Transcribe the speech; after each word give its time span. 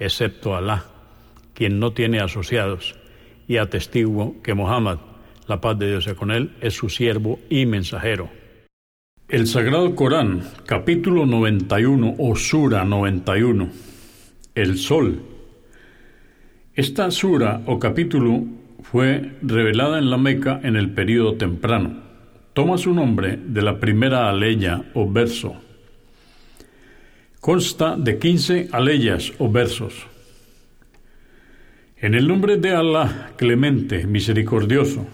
excepto 0.00 0.56
Alá, 0.56 0.84
quien 1.54 1.78
no 1.78 1.92
tiene 1.92 2.20
asociados, 2.20 2.96
y 3.46 3.58
atestiguo 3.58 4.42
que 4.42 4.54
Muhammad, 4.54 4.98
la 5.46 5.60
paz 5.60 5.78
de 5.78 5.88
Dios 5.88 6.04
sea 6.04 6.14
con 6.14 6.30
él, 6.30 6.56
es 6.60 6.74
su 6.74 6.88
siervo 6.88 7.38
y 7.48 7.66
mensajero. 7.66 8.30
El 9.28 9.46
Sagrado 9.46 9.94
Corán, 9.94 10.42
capítulo 10.66 11.26
91 11.26 12.16
o 12.18 12.34
Sura 12.34 12.84
91, 12.84 13.68
el 14.54 14.78
Sol. 14.78 15.22
Esta 16.74 17.10
sura 17.10 17.60
o 17.66 17.78
capítulo 17.78 18.44
fue 18.82 19.36
revelada 19.42 19.98
en 19.98 20.10
la 20.10 20.16
Meca 20.16 20.60
en 20.62 20.76
el 20.76 20.90
período 20.90 21.34
temprano. 21.34 22.02
Toma 22.54 22.78
su 22.78 22.94
nombre 22.94 23.36
de 23.36 23.62
la 23.62 23.78
primera 23.78 24.30
aleya 24.30 24.82
o 24.94 25.10
verso 25.10 25.69
Consta 27.40 27.96
de 27.96 28.18
15 28.18 28.68
aleyas 28.70 29.32
o 29.38 29.50
versos. 29.50 29.94
En 31.96 32.14
el 32.14 32.28
nombre 32.28 32.58
de 32.58 32.74
Allah, 32.74 33.30
clemente, 33.38 34.06
misericordioso, 34.06 35.06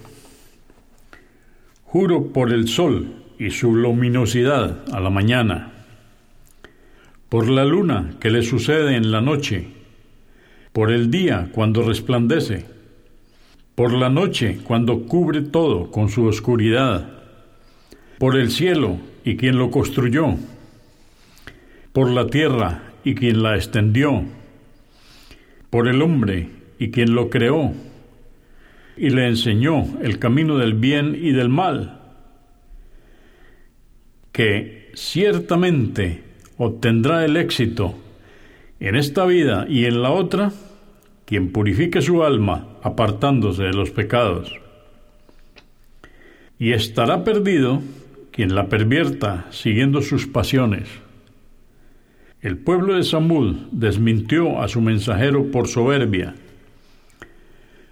juro 1.84 2.32
por 2.32 2.52
el 2.52 2.66
sol 2.66 3.14
y 3.38 3.50
su 3.50 3.72
luminosidad 3.72 4.92
a 4.92 4.98
la 4.98 5.08
mañana, 5.08 5.70
por 7.28 7.48
la 7.48 7.64
luna 7.64 8.14
que 8.19 8.30
le 8.30 8.42
sucede 8.42 8.97
en 8.97 9.12
la 9.12 9.20
noche, 9.20 9.69
por 10.72 10.91
el 10.91 11.12
día 11.12 11.50
cuando 11.52 11.82
resplandece, 11.82 12.66
por 13.77 13.92
la 13.92 14.10
noche 14.10 14.58
cuando 14.64 15.06
cubre 15.06 15.42
todo 15.42 15.92
con 15.92 16.08
su 16.08 16.27
oscuridad, 16.27 17.08
por 18.19 18.36
el 18.36 18.50
cielo 18.50 18.98
y 19.24 19.36
quien 19.36 19.58
lo 19.58 19.70
construyó, 19.70 20.36
por 21.97 22.11
la 22.11 22.27
tierra 22.27 22.83
y 23.05 23.14
quien 23.14 23.42
la 23.42 23.56
extendió, 23.56 24.22
por 25.70 25.89
el 25.89 26.03
hombre 26.03 26.50
y 26.78 26.91
quien 26.91 27.14
lo 27.14 27.30
creó, 27.30 27.72
y 28.98 29.08
le 29.08 29.26
enseñó 29.26 29.98
el 30.03 30.19
camino 30.19 30.59
del 30.59 30.75
bien 30.75 31.19
y 31.19 31.32
del 31.32 31.48
mal, 31.48 32.03
que 34.31 34.91
ciertamente 34.93 36.22
obtendrá 36.59 37.25
el 37.25 37.38
éxito 37.38 37.94
en 38.78 38.94
esta 38.94 39.25
vida 39.25 39.65
y 39.66 39.87
en 39.87 40.03
la 40.03 40.10
otra, 40.10 40.53
quien 41.25 41.50
purifique 41.50 42.03
su 42.03 42.22
alma 42.22 42.76
apartándose 42.82 43.62
de 43.62 43.72
los 43.72 43.91
pecados. 43.91 44.53
Y 46.59 46.72
estará 46.72 47.25
perdido 47.25 47.81
quien 48.32 48.54
la 48.54 48.69
pervierta 48.69 49.47
siguiendo 49.50 50.03
sus 50.03 50.26
pasiones. 50.26 51.06
El 52.46 52.58
pueblo 52.58 52.94
de 52.94 53.02
Samud 53.02 53.56
desmintió 53.72 54.62
a 54.62 54.68
su 54.68 54.80
mensajero 54.80 55.50
por 55.50 55.66
soberbia, 55.66 56.36